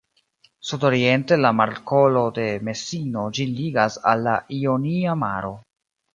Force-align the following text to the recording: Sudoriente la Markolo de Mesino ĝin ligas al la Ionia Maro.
Sudoriente 0.69 1.37
la 1.41 1.51
Markolo 1.57 2.23
de 2.39 2.47
Mesino 2.71 3.27
ĝin 3.41 3.53
ligas 3.61 4.01
al 4.15 4.27
la 4.31 4.35
Ionia 4.63 5.17
Maro. 5.27 5.55